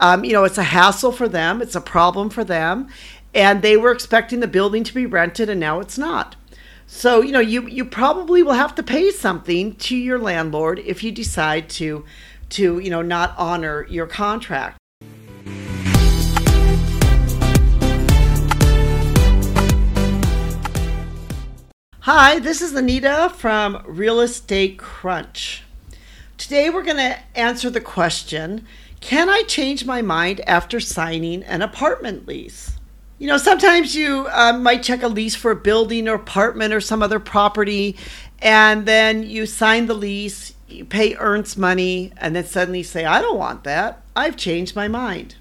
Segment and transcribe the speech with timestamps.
[0.00, 2.88] Um, you know, it's a hassle for them, it's a problem for them,
[3.32, 6.34] and they were expecting the building to be rented and now it's not.
[6.84, 11.04] So, you know, you, you probably will have to pay something to your landlord if
[11.04, 12.04] you decide to
[12.50, 14.78] to, you know, not honor your contract.
[22.00, 25.62] Hi, this is Anita from Real Estate Crunch.
[26.36, 28.66] Today we're going to answer the question
[29.04, 32.78] Can I change my mind after signing an apartment lease?
[33.18, 36.80] You know, sometimes you uh, might check a lease for a building or apartment or
[36.80, 37.98] some other property,
[38.38, 43.20] and then you sign the lease, you pay earnest money, and then suddenly say, I
[43.20, 44.00] don't want that.
[44.16, 45.36] I've changed my mind.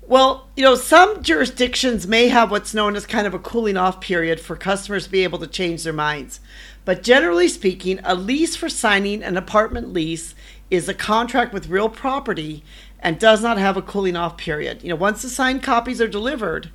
[0.00, 4.00] Well, you know, some jurisdictions may have what's known as kind of a cooling off
[4.00, 6.40] period for customers to be able to change their minds.
[6.86, 10.34] But generally speaking, a lease for signing an apartment lease
[10.74, 12.62] is a contract with real property
[13.00, 14.82] and does not have a cooling off period.
[14.82, 16.70] You know, once the signed copies are delivered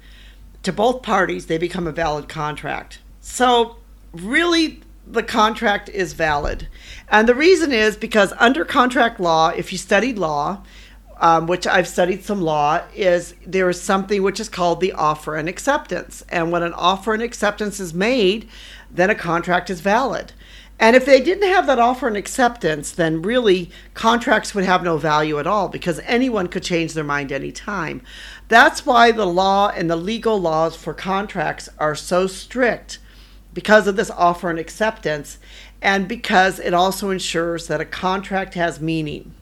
[0.63, 2.99] to both parties, they become a valid contract.
[3.21, 3.77] So,
[4.11, 6.67] really, the contract is valid.
[7.09, 10.61] And the reason is because under contract law, if you studied law,
[11.19, 15.35] um, which I've studied some law, is there is something which is called the offer
[15.35, 16.23] and acceptance.
[16.29, 18.47] And when an offer and acceptance is made,
[18.91, 20.33] then a contract is valid.
[20.79, 24.97] And if they didn't have that offer and acceptance, then really contracts would have no
[24.97, 28.01] value at all because anyone could change their mind anytime.
[28.47, 32.99] That's why the law and the legal laws for contracts are so strict
[33.53, 35.37] because of this offer and acceptance,
[35.81, 39.33] and because it also ensures that a contract has meaning.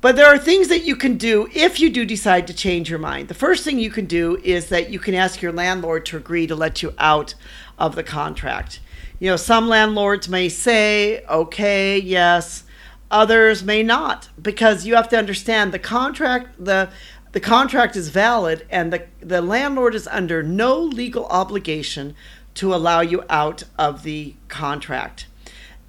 [0.00, 2.98] But there are things that you can do if you do decide to change your
[2.98, 3.28] mind.
[3.28, 6.46] The first thing you can do is that you can ask your landlord to agree
[6.46, 7.34] to let you out
[7.78, 8.80] of the contract.
[9.18, 12.64] You know, some landlords may say, okay, yes,
[13.10, 16.90] others may not, because you have to understand the contract, the
[17.32, 22.14] the contract is valid and the, the landlord is under no legal obligation
[22.54, 25.26] to allow you out of the contract.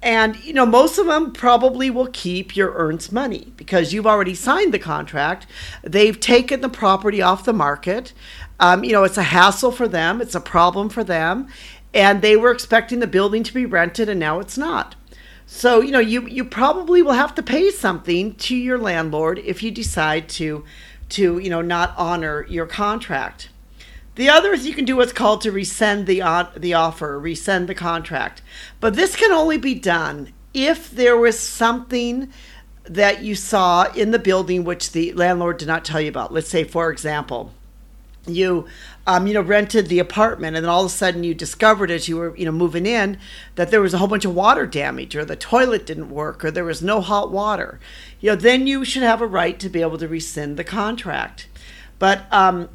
[0.00, 4.34] And, you know, most of them probably will keep your earnest money because you've already
[4.34, 5.46] signed the contract.
[5.82, 8.12] They've taken the property off the market.
[8.60, 11.48] Um, you know, it's a hassle for them, it's a problem for them.
[11.92, 14.94] And they were expecting the building to be rented and now it's not.
[15.46, 19.62] So, you know, you, you probably will have to pay something to your landlord if
[19.62, 20.64] you decide to,
[21.10, 23.48] to, you know, not honor your contract.
[24.18, 27.68] The other is you can do what's called to rescind the, uh, the offer, rescind
[27.68, 28.42] the contract.
[28.80, 32.28] But this can only be done if there was something
[32.82, 36.32] that you saw in the building which the landlord did not tell you about.
[36.32, 37.52] Let's say, for example,
[38.26, 38.66] you
[39.06, 42.08] um, you know rented the apartment and then all of a sudden you discovered as
[42.08, 43.18] you were you know moving in
[43.54, 46.50] that there was a whole bunch of water damage or the toilet didn't work or
[46.50, 47.80] there was no hot water
[48.20, 51.48] you know then you should have a right to be able to rescind the contract
[51.98, 52.68] but um,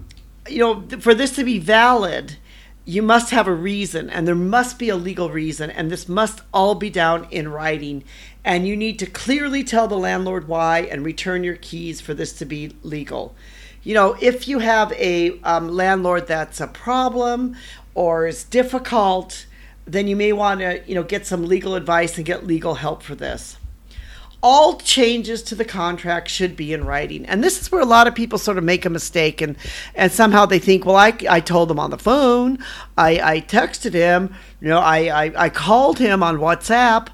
[0.48, 2.38] you know, for this to be valid,
[2.86, 6.42] you must have a reason and there must be a legal reason and this must
[6.54, 8.04] all be down in writing.
[8.44, 12.34] And you need to clearly tell the landlord why and return your keys for this
[12.34, 13.36] to be legal.
[13.84, 17.56] You know if you have a um, landlord that's a problem
[17.96, 19.46] or is difficult
[19.86, 23.04] then you may want to you know get some legal advice and get legal help
[23.04, 23.58] for this
[24.44, 27.26] all changes to the contract should be in writing.
[27.26, 29.56] And this is where a lot of people sort of make a mistake and,
[29.96, 32.60] and somehow they think, well, I, I told him on the phone,
[32.98, 37.08] I, I texted him, you know, I, I, I called him on WhatsApp.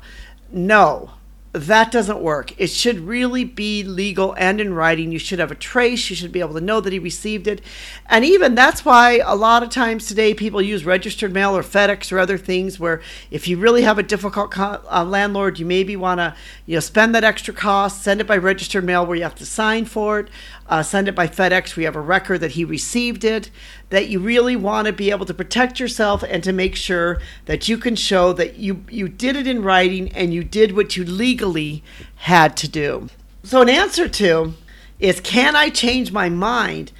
[0.52, 1.12] No,
[1.52, 2.54] that doesn't work.
[2.60, 5.12] It should really be legal and in writing.
[5.12, 6.08] You should have a trace.
[6.10, 7.62] You should be able to know that he received it.
[8.08, 12.12] And even that's why a lot of times today people use registered mail or FedEx
[12.12, 13.02] or other things where
[13.32, 16.36] if you really have a difficult co- uh, landlord, you maybe want to
[16.68, 19.46] you know spend that extra cost, send it by registered mail where you have to
[19.46, 20.28] sign for it,
[20.70, 23.50] uh, send it by FedEx We have a record that he received it.
[23.90, 27.68] That you really want to be able to protect yourself and to make sure that
[27.68, 31.04] you can show that you you did it in writing and you did what you
[31.04, 31.84] legally
[32.18, 33.10] had to do.
[33.44, 34.54] So, an answer to
[35.00, 36.92] is can I change my mind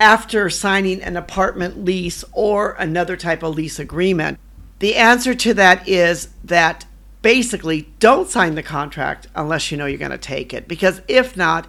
[0.00, 4.38] after signing an apartment lease or another type of lease agreement?
[4.78, 6.86] The answer to that is that
[7.20, 10.68] basically don't sign the contract unless you know you're going to take it.
[10.68, 11.66] Because if not,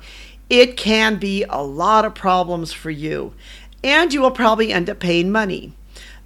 [0.49, 3.33] it can be a lot of problems for you.
[3.83, 5.73] And you will probably end up paying money.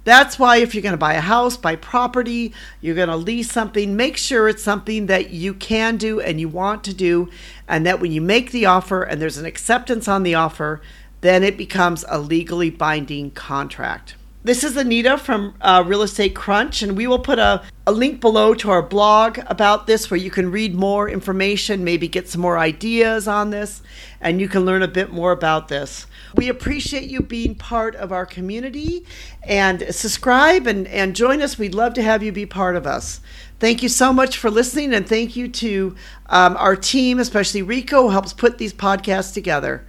[0.04, 3.50] That's why if you're going to buy a house, buy property, you're going to lease
[3.50, 7.30] something, make sure it's something that you can do and you want to do.
[7.66, 10.82] And that when you make the offer and there's an acceptance on the offer,
[11.22, 14.14] then it becomes a legally binding contract.
[14.46, 18.20] This is Anita from uh, Real Estate Crunch, and we will put a, a link
[18.20, 22.42] below to our blog about this where you can read more information, maybe get some
[22.42, 23.80] more ideas on this,
[24.20, 26.06] and you can learn a bit more about this.
[26.34, 29.06] We appreciate you being part of our community
[29.42, 31.58] and subscribe and, and join us.
[31.58, 33.22] We'd love to have you be part of us.
[33.60, 35.96] Thank you so much for listening, and thank you to
[36.26, 39.86] um, our team, especially Rico, who helps put these podcasts together.